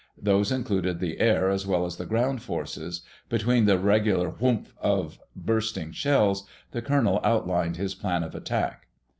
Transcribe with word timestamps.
These 0.19 0.51
included 0.51 0.99
the 0.99 1.19
air 1.19 1.51
as 1.51 1.67
well 1.67 1.85
as 1.85 1.97
the 1.97 2.07
ground 2.07 2.41
forces. 2.41 3.01
Between 3.29 3.65
the 3.65 3.77
regular 3.77 4.31
whoomp 4.31 4.65
of 4.79 5.19
bursting 5.35 5.91
shells, 5.91 6.47
the 6.71 6.81
colonel 6.81 7.19
outlined 7.23 7.77
his 7.77 7.93
plan 7.93 8.23
of 8.23 8.33
attack. 8.33 8.87